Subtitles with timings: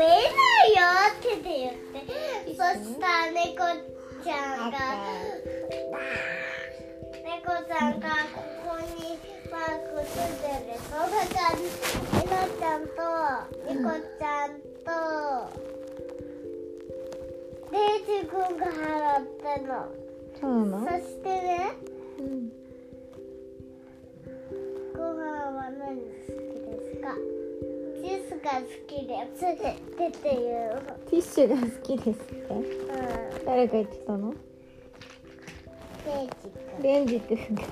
[0.00, 0.80] べれないよ
[1.12, 2.00] って言って。
[2.56, 3.68] そしたら猫
[4.24, 4.32] ちゃ
[4.66, 4.76] んが
[7.22, 11.52] 猫ちゃんがここにマークついてるでしょだから
[12.16, 12.98] えなちゃんと
[13.68, 13.76] 猫
[14.18, 14.50] ちゃん
[14.84, 14.88] と
[17.72, 18.68] レイジ君が払
[19.20, 19.68] ったの。
[20.40, 20.82] そうなの？
[20.86, 21.76] そしてね
[22.18, 22.26] うん
[28.42, 30.82] が好きですってっていう。
[31.10, 32.34] ティッシュが好きですって？
[32.54, 32.64] うん。
[33.44, 34.34] 誰が言ってたの？
[36.82, 37.36] レンジ君。
[37.36, 37.62] が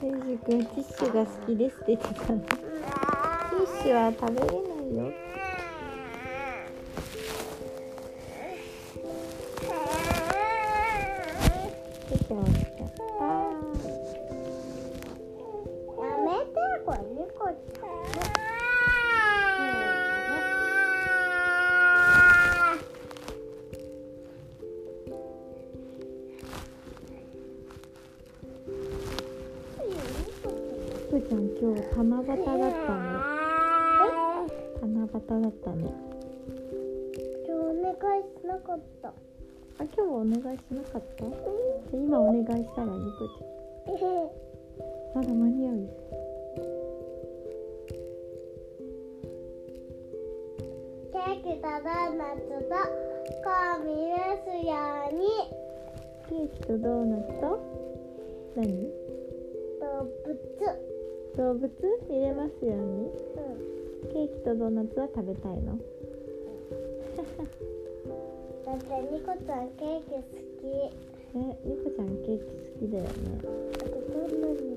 [0.00, 2.38] レンジ君ティッシュが好きですって言ってたの。
[2.40, 2.56] ティ
[3.66, 4.56] ッシュは食べれない
[4.96, 5.12] よ
[31.68, 32.48] 今日七夕だったね
[34.80, 35.92] 七夕だったね。
[37.46, 39.08] 今日お願いしなかった。
[39.08, 39.12] あ
[39.78, 41.26] 今日はお願いしなかった？
[41.26, 43.32] じゃあ今お願いしたらニコち。
[43.86, 44.16] ゃん
[45.14, 45.88] まだ間に合うよ。
[51.12, 52.72] ケーキとドーナツと
[53.44, 54.72] コーミですよ
[55.10, 55.20] うに。
[56.30, 57.44] ケーキとドーナツと？
[58.56, 58.88] 何？
[59.80, 59.84] 動
[60.24, 60.87] 物
[61.36, 61.70] 動物
[62.08, 62.82] 入れますように？
[63.04, 64.12] うん。
[64.12, 65.78] ケーキとドーナツは食べたいの？
[68.66, 70.64] だってニコちゃんケーキ好き。
[71.34, 73.08] えニコちゃんケーキ好きだよね。
[73.74, 74.67] あとどんなに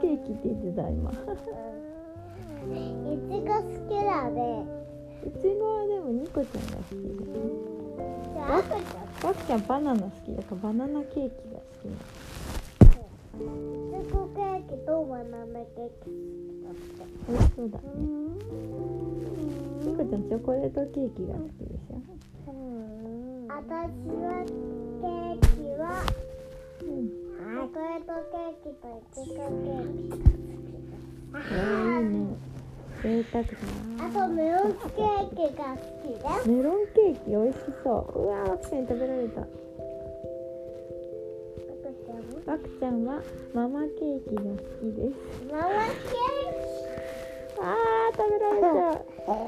[0.00, 1.10] ケーキって言ってた今。
[1.10, 1.12] い
[3.28, 4.38] ちご好きだね。
[5.24, 7.02] いちごはでもニコちゃんが好きじ
[8.32, 8.58] じゃんゃん。
[8.58, 8.62] ワ
[9.34, 13.46] クちゃんバナナ好きだからバナナケーキが好きなの。
[13.98, 16.10] いちごケーキとバナナケーキ
[17.28, 17.78] 美味しそうだ。
[17.78, 17.84] ね
[19.84, 21.92] ニコちゃんチョコレートケーキが好きでしょ？
[23.48, 24.44] 私は
[25.00, 25.82] ケーキは
[26.82, 27.27] うん
[27.68, 30.24] チョコレートケーキといちごケーキ
[31.34, 32.24] えー、いいね
[33.02, 33.50] 贅沢だ
[34.00, 38.20] あとメロンケーキが好きですメロンケーキ美味しそう。
[38.20, 39.40] うわーワクちゃんに食べられた。
[42.50, 43.22] ワクちゃんは
[43.54, 45.16] ママケーキが好きです。
[45.52, 46.08] ママケ
[47.60, 49.44] あー食べられちゃうーキママ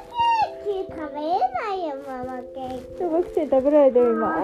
[0.00, 3.04] ケーキ食べれないよママケーキ。
[3.04, 4.34] ワクちゃんに食べられてる今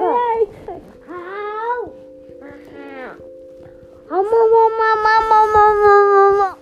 [4.08, 4.28] あもも
[4.70, 6.58] ままままままま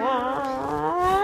[0.00, 1.22] あ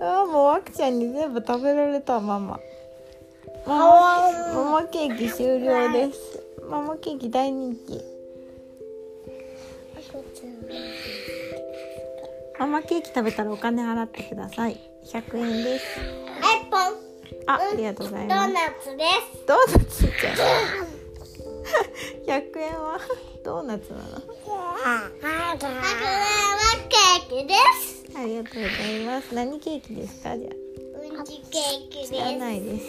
[0.00, 2.60] あもうワクちゃんに全部食べられたママ
[3.66, 6.42] ママケーキ終了です。
[6.68, 8.19] ママケーキ大人気
[12.60, 14.78] ママケーキ食べたらお金払ってください。
[15.06, 15.98] 100円です。
[16.70, 16.80] ポン
[17.46, 19.46] あありがとうございドーますナツです。
[19.48, 22.42] ドーナツじゃん。
[22.42, 23.00] 100円は？
[23.42, 24.04] ドーナツなの？
[24.04, 24.20] は
[26.90, 28.04] ケーキです。
[28.14, 29.34] ありがとうございます。
[29.34, 30.36] 何ケーキですか？
[30.36, 32.22] じゃうんちケーキです。
[32.22, 32.84] あ知らないです。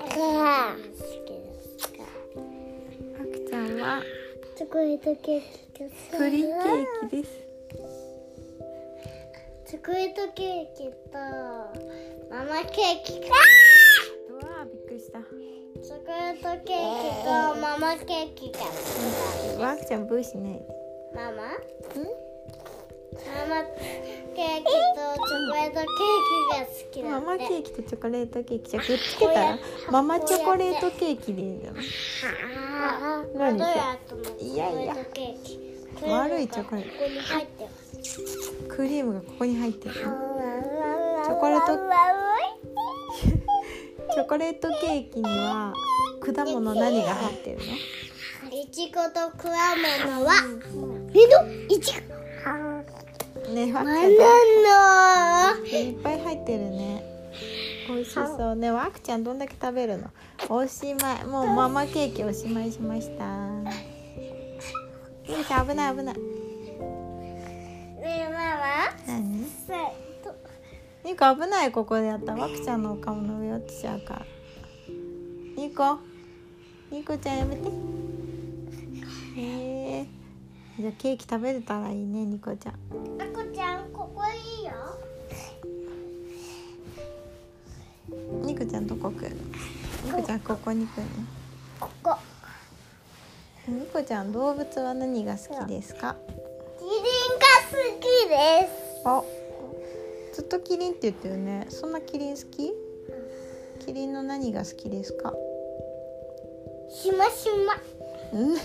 [0.00, 0.74] あ
[3.20, 4.02] あくちゃんは？
[4.58, 7.30] チョコレートケーキですプリンケーキです。
[9.66, 11.18] チョコレートケーキと
[12.30, 13.26] ママケーキか。
[14.30, 15.18] うわーびっくりした。
[15.20, 17.28] チョコレートケーキと
[17.60, 18.64] ママケーキが好
[19.54, 20.52] きだワクちゃんブーしない。
[20.54, 20.60] で
[21.14, 21.30] ママ？
[21.30, 21.36] ん？
[23.16, 25.84] ママケーキとチョコレートケー
[26.52, 27.42] キが好きだマって。
[27.44, 29.58] マケーキとチョコレートケーキじゃあくっつけたら
[29.90, 31.84] ママチョコレートケーキでいいんじゃない
[33.34, 33.58] 何？
[34.40, 34.94] いやいや。
[34.94, 35.65] ョコレートケーキ
[36.02, 36.90] 悪いチョコレート。
[36.90, 37.70] ここに入ってま
[38.04, 38.20] す。
[38.68, 39.94] クリームがここに入ってる。
[39.94, 40.00] チ
[41.26, 41.72] チョコレート。
[44.14, 45.74] チョコレートケーキには
[46.20, 47.64] 果物何が入ってるの？
[48.56, 50.32] いちごと果物は。
[51.12, 51.14] え
[51.68, 53.94] どいちごねわくちゃ
[55.82, 57.02] んいっぱい入ってるね
[57.88, 58.56] 美味しそう。
[58.56, 60.08] ねわくちゃんどんだけ食べるの？
[60.48, 63.24] おしまいもうママケーキおしまいしました
[65.28, 66.20] ゆうちゃん危ない危ないね
[68.04, 68.56] えマ
[69.06, 69.92] 何マさ
[70.22, 70.34] と
[71.04, 74.26] ニコ危ないここでやったらわくちゃんのお顔の上落ちちゃうから
[75.56, 75.98] ニコ
[76.90, 77.68] ニコちゃんやめて
[79.36, 79.42] へ
[80.00, 80.06] え
[80.78, 82.76] じゃあケーキ食べれたらいいねニコちゃんあ
[83.34, 84.72] こちゃんここいいよ
[88.44, 89.36] ニコちゃんどこ来る
[90.04, 91.02] ニコちゃんここに来る
[91.80, 92.16] ここ
[93.68, 96.16] のニコちゃん動物は何が好きですか？
[96.78, 97.02] キリンが
[97.70, 99.02] 好きです。
[99.04, 99.22] あ
[100.34, 101.66] ずっとキリンって言ってるね。
[101.70, 102.72] そんなキリン好き？
[103.84, 105.32] キリンの何が好きですか？
[106.90, 107.74] しましま。
[108.38, 108.56] う ん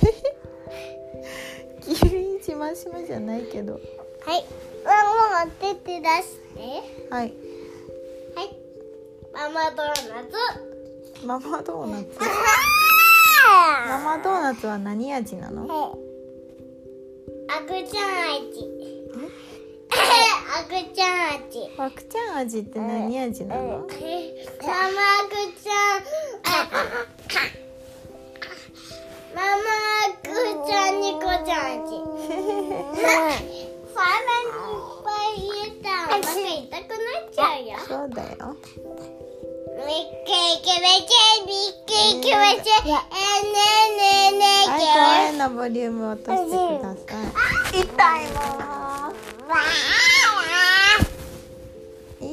[1.81, 3.74] キリンしましまじゃないけど。
[3.74, 3.80] は
[4.38, 4.45] い。
[4.83, 6.59] ママ手手出して。
[7.09, 7.33] はい。
[8.36, 8.56] はい。
[9.33, 9.94] ママドーナ
[10.24, 11.25] ツ。
[11.25, 12.06] ママドーナツ
[13.88, 15.98] ママドーナツは何味なの？
[17.88, 18.08] ちゃん
[18.38, 18.70] 味。
[20.94, 21.08] ちゃん
[21.48, 21.70] 味。
[22.10, 23.86] ちゃん味って何味なの？
[23.88, 25.72] ちゃん。
[29.34, 29.44] ママ
[30.22, 31.92] ちゃんニコちゃん味。
[33.02, 33.66] さらにいっ
[35.04, 36.80] ぱい入れたらお腹痛くなっ
[37.32, 37.70] ちゃうよ。
[37.88, 38.56] そうだよ
[44.94, 47.00] 声のボリューム落としてくださ
[47.76, 47.82] い。
[47.82, 48.40] 痛いも
[49.10, 49.14] ん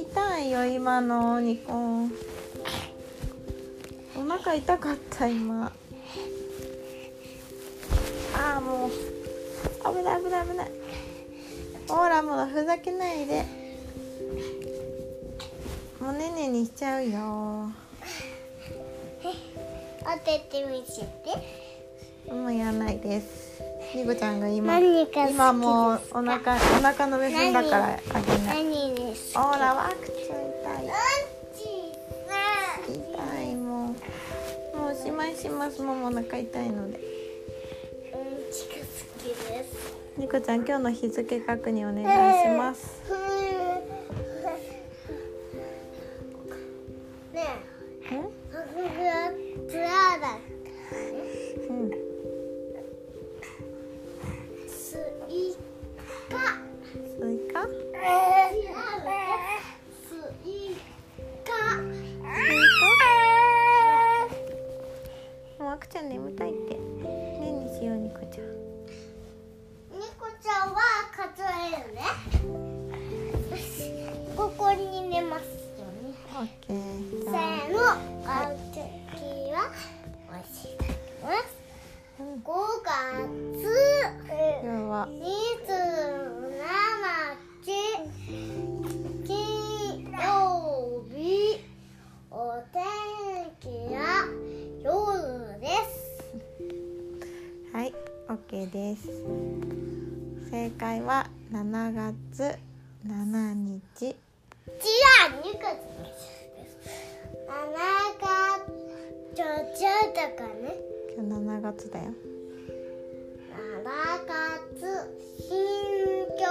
[0.03, 1.73] 痛いよ今のニコ
[4.17, 5.73] お腹痛かった今。
[8.37, 8.91] ああもう。
[8.91, 10.71] 危ない危ない危ない。
[11.89, 13.45] ほらもうふざけないで
[16.01, 17.71] もうねねにしちゃうよ。
[19.21, 22.33] おてて見せて。
[22.33, 23.63] もうやらないです。
[23.95, 28.65] ニコちゃんが今今もうお腹お腹の上踏んだからあげない。
[28.65, 30.87] 何ですほらワクチン痛い。
[32.89, 33.95] 痛いも
[34.75, 34.77] う。
[34.77, 35.83] もうおしまいします。
[35.83, 36.99] もうお腹痛いので。
[38.13, 38.83] うんちが好
[39.19, 39.99] きです。
[40.19, 43.03] ニコちゃん今日の日付確認お願いします
[100.99, 102.59] 正解は7月
[103.07, 104.07] 7日。
[104.07, 104.15] 違う
[104.75, 106.83] 2月です。
[107.47, 107.63] 7
[108.21, 108.27] 月
[109.35, 109.45] ちょ
[109.77, 110.75] ちょだからね。
[111.17, 112.05] 今日7月だよ。
[113.59, 113.95] 7
[114.27, 114.83] 月
[115.39, 115.55] 新
[116.37, 116.43] 居。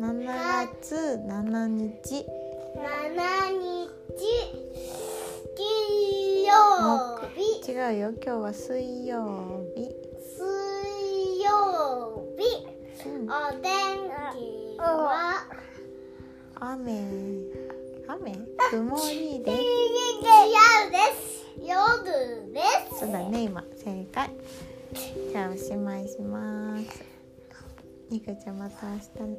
[0.00, 1.66] 7月7
[2.02, 2.26] 日。
[2.74, 2.86] 7
[3.28, 4.26] 日
[5.56, 6.50] 金曜
[7.34, 7.38] 日
[7.70, 10.42] 違うよ今日は水曜日、水
[11.42, 11.77] 曜日
[13.06, 13.70] うん、お天
[14.34, 15.46] 気は
[16.56, 16.90] 雨。
[18.08, 18.32] 雨？
[18.70, 19.60] 曇りです。
[19.60, 20.34] 違
[20.88, 24.30] うです夜ですそうだね今正解。
[25.30, 27.04] じゃあおしまいします。
[28.10, 29.38] ニコちゃんまた明日ね。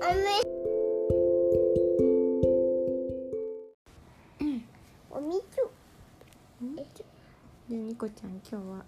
[0.00, 0.54] 雨
[8.04, 8.84] でニコちゃん今日は。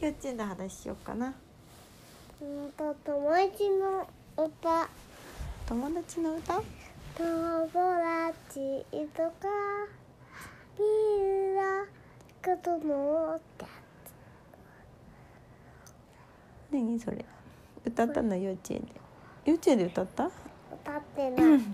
[0.00, 1.32] 幼稚園で話しようかな。
[2.42, 4.06] うんと友達の
[4.36, 4.88] 歌。
[5.66, 6.54] 友達の歌？
[6.54, 6.62] 友
[7.16, 9.48] 達とか？
[10.78, 11.84] みんな
[12.44, 13.64] こともって。
[16.70, 17.24] 何それ？
[17.86, 18.36] 歌ったの？
[18.36, 18.88] 幼稚園で。
[19.46, 20.26] 幼稚園で歌った？
[20.26, 21.64] 歌ってない、今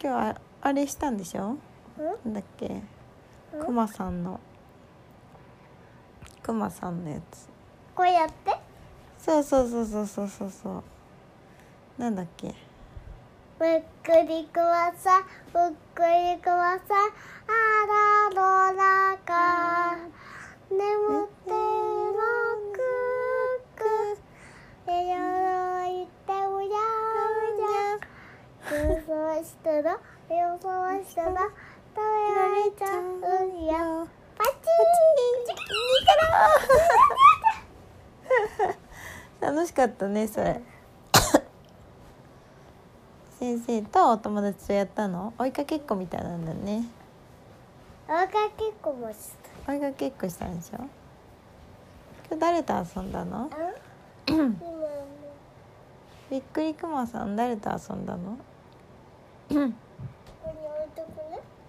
[0.00, 1.56] 日はあれしたんでしょ？
[1.98, 2.06] うん？
[2.24, 2.82] なんだっけ？
[3.54, 3.64] うん？
[3.66, 4.40] クマさんの
[6.42, 7.48] くまさんのやつ。
[7.94, 8.56] こうやって。
[9.18, 10.82] そうそうそうそうそうそうそう。
[11.98, 12.54] なんだっけ？
[13.60, 15.22] むっくりくまさん
[15.54, 17.12] むっくりくまさん
[17.46, 17.50] あ
[17.86, 19.28] らの中。
[20.70, 21.54] 眠ってろ
[22.72, 22.74] く
[23.76, 23.80] く。
[24.86, 25.14] でよ
[25.86, 26.34] いてう
[26.64, 27.60] やう。
[27.60, 27.70] や
[28.64, 28.72] 空
[29.02, 29.70] 想した。
[29.82, 29.86] ら
[30.28, 30.66] 予想
[31.04, 31.22] した。
[31.22, 31.28] ら
[31.94, 32.02] 食べ
[32.34, 33.00] られちゃう
[33.64, 34.08] よ
[39.40, 40.60] 楽しかったねそれ。
[43.38, 45.34] 先生とお友達とやったの？
[45.36, 46.78] 追いかけっこみたいなんだね。
[46.78, 46.86] ン
[48.08, 49.16] おかけっこもし
[49.66, 49.72] た。
[49.72, 50.76] 追いかけっこしたんでしょ？
[50.78, 53.50] 今日誰と遊んだの？
[56.30, 58.38] びっくりくまさん誰と遊んだの？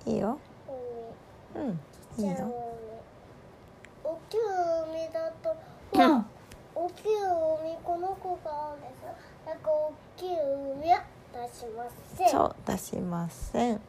[0.05, 0.37] いいいよ。
[1.55, 1.79] うん
[2.17, 2.53] いいよ
[4.03, 5.55] 大きい海だと、
[5.91, 6.25] ほら
[6.75, 9.15] 大きい海この子があるんですよ。
[9.45, 11.85] だから大きい海は出しま
[12.17, 12.29] せん。
[12.29, 13.81] そう出しません。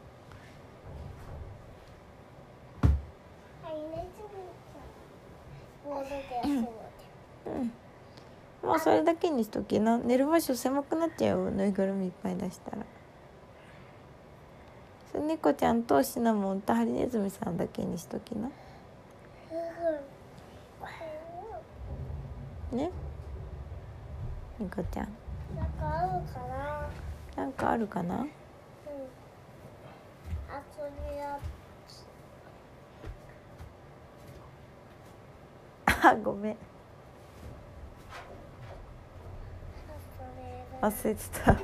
[7.45, 7.71] うん。
[8.67, 9.97] もうそれだけにしときな。
[9.97, 12.77] 寝る場所狭くなっちゃうよぬいぐるみいっぱい出したら。
[15.11, 18.49] それ猫ちゃんとシナモンとハリネズミさんだけにしときな。
[22.71, 22.91] ね。
[24.59, 25.07] 猫ちゃん。
[25.55, 26.74] なんかあるかな。
[27.35, 28.15] なんかあるかな？
[28.15, 28.25] うん。
[28.25, 28.29] 遊
[31.11, 31.39] びや。
[35.85, 36.57] あごめん。
[40.81, 41.55] 忘れてた。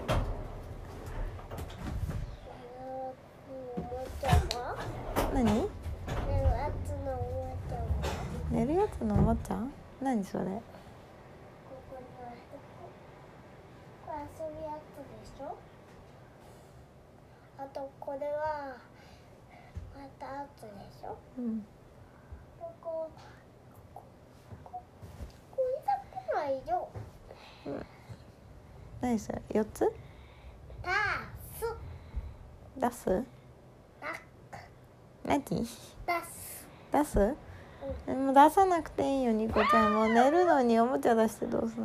[5.34, 5.70] 何？
[8.52, 9.58] 寝るやつのおもちゃ？
[10.02, 10.52] 何それこ
[11.90, 12.38] こにある
[14.06, 15.56] これ遊びやつでしょ
[17.58, 18.76] あとこれは
[19.96, 20.68] またあつで
[21.00, 21.18] しょ？
[21.38, 21.66] うん。
[22.60, 23.10] ここ
[23.94, 24.02] こ
[24.64, 24.82] こ
[25.52, 26.90] これだけないよ。
[29.02, 29.92] 何それ？4つ？
[30.84, 30.92] た
[31.58, 31.66] す
[32.78, 33.24] 出す
[34.00, 34.08] た
[35.26, 35.42] 何？
[35.44, 35.78] 出す
[36.92, 37.36] 出す
[38.08, 40.02] もう出さなくていいよニコちゃんも。
[40.04, 41.84] う寝るのにおもちゃ出してどうする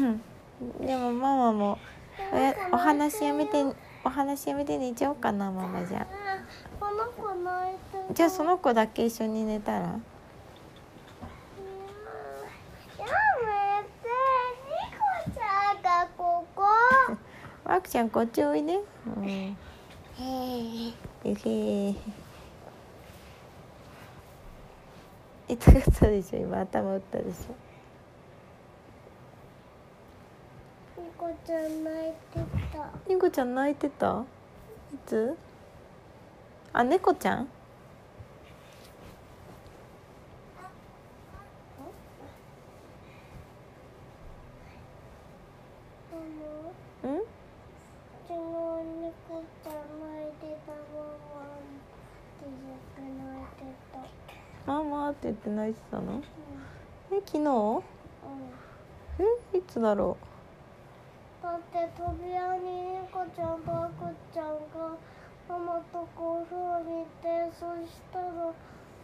[0.00, 0.18] の？
[0.86, 1.78] でもママも
[2.32, 3.64] おやお話やめて
[4.02, 6.06] お話やめて寝ちゃおうかなママじゃあ。
[6.78, 8.14] この子泣いてる。
[8.14, 9.78] じゃあその子だけ一緒に寝たら？
[9.78, 9.98] やめ
[13.02, 14.08] て。
[14.66, 16.62] ニコちゃんがここ。
[17.64, 18.80] ワクちゃんこっちおいで。
[19.16, 19.24] うん。
[19.24, 19.54] へ
[20.18, 20.92] え
[21.24, 21.96] えへー
[25.48, 26.38] 痛かったでしょ？
[26.38, 31.02] 今頭打ったでしょ？
[31.02, 32.40] ニコちゃん泣いてた
[33.08, 34.24] ニコちゃん泣いてた？
[34.92, 35.36] いつ？
[36.72, 37.48] あ猫ちゃん？
[54.66, 56.18] ママって言って泣いてたの？
[56.18, 56.22] う
[57.12, 57.40] え昨日？
[57.40, 57.82] んうん。
[59.52, 60.16] えいつだろ
[61.42, 64.94] だって扉にニコちゃんとアクちゃんが
[65.48, 68.26] ママとこう風呂にいてそしたら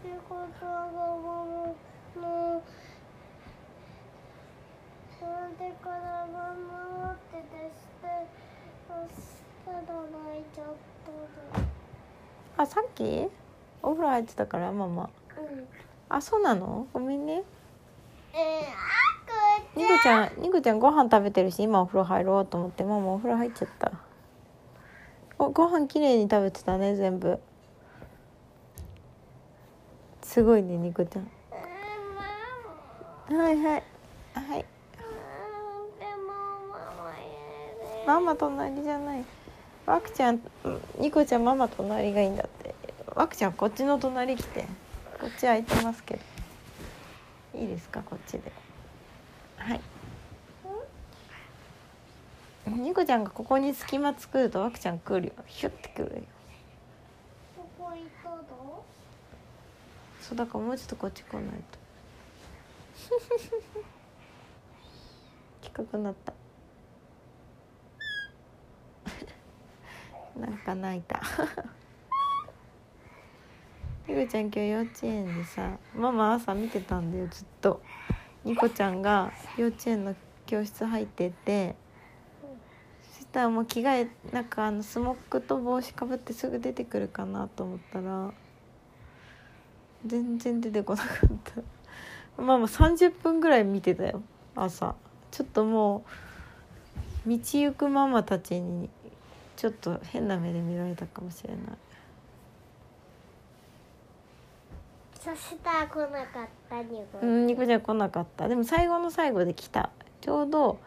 [0.04, 2.62] ニコちゃんがママの
[5.18, 5.24] そ
[5.58, 6.54] れからマ
[7.02, 8.04] マって出して
[8.86, 9.20] そし
[9.64, 10.66] たら泣いちゃっ
[12.56, 13.28] たあさっき？
[13.82, 15.10] お風呂入ってたからママ。
[15.38, 15.66] うん。
[16.08, 16.86] あそうなの？
[16.92, 17.42] ごめんね。
[18.32, 19.05] えー、あく
[19.76, 23.92] ニコちゃんニコちゃんご飯食べてるし今お風呂入ろうと思ってママお風呂入っちゃった。
[25.38, 27.38] おご飯きれいに食べてたね全部。
[30.22, 31.30] すごいねニコちゃん、
[33.36, 33.82] はいはい。
[34.34, 34.64] はい。
[36.66, 37.16] ママや
[38.00, 39.24] れママ隣じゃない。
[39.84, 40.40] ワクちゃん
[40.98, 42.74] ニコちゃんママ隣がいいんだって。
[43.14, 44.62] ワクちゃんこっちの隣来て。
[45.20, 46.16] こっち空いてますけ
[47.54, 47.60] ど。
[47.60, 48.52] いいですかこっちで。
[49.56, 49.80] はい。
[52.68, 55.32] ニコちゃんがここに隙間作るとワクちゃん来るよ。
[55.46, 56.22] ヒュッて来るよ。
[57.56, 58.84] ここ行ったの
[60.20, 61.78] そうだからもうちょっとこっち来ないと。
[65.62, 66.32] 近くなった。
[70.40, 71.22] なんか泣いた。
[74.08, 77.80] ニ ニコちゃん今日幼稚園でさママ朝見てたんだよずっと
[78.46, 80.14] ニコちゃんが幼稚園の
[80.46, 81.74] 教室入ってて
[83.12, 88.32] そしたらもう着替えなんかあのスモックと帽子かぶってすぐ出てくるかなと思ったら
[90.06, 91.08] 全然出てこなかっ
[92.36, 92.42] た。
[92.42, 94.22] ママ30分ぐらい見てたよ
[94.54, 94.94] 朝。
[95.32, 96.04] ちょっとも
[97.26, 98.88] う道行くママたちに
[99.56, 101.60] ちょっと変な目で見られたかもしれない。
[105.26, 108.46] そしたら来なかったニコうんニコちゃん来なかった。
[108.48, 109.90] でも最後の最後で来た。
[110.20, 110.78] ちょうど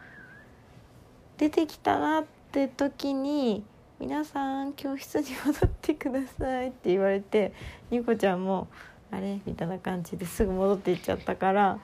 [1.36, 3.62] 出てきたなって時に
[4.00, 7.52] 「皆さん教室に戻ってください」って言われて
[7.90, 8.68] ニコちゃんも
[9.12, 11.78] 「あれ?」みたいな感じですぐ戻っていっちゃったから。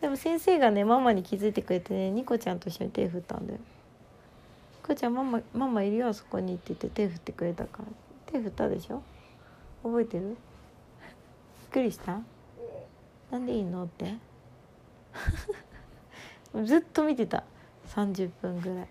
[0.00, 3.58] でも先生がねママに気づいてくれてねニコちゃんと一緒に手振ったんだよ。
[3.58, 7.84] ニコちゃんママママいるよあそこにって言って手振ってくれたから。
[8.26, 9.02] 手振ったでしょ？
[9.82, 10.36] 覚えてる？
[11.74, 12.20] くりした？
[13.32, 14.14] なんでいいのって？
[16.64, 17.42] ずっと見てた。
[17.88, 18.88] 30分ぐらい。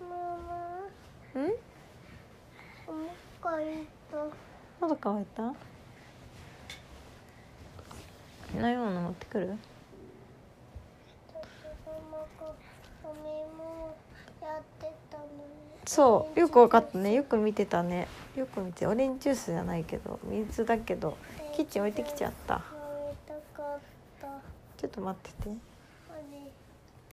[0.00, 1.52] ママん？
[4.82, 5.42] 喉乾いた？
[5.42, 5.54] 飲
[8.54, 9.48] み物持ってくる？
[9.48, 9.54] や
[14.60, 15.30] ってたのに
[15.86, 17.12] そうよく分かったね。
[17.12, 18.08] よく見てたね。
[18.36, 21.16] よく見てオレンジジュースじゃないけど水だけど
[21.54, 22.62] キッチン置いてきちゃった。
[24.76, 25.73] ちょっと待ってて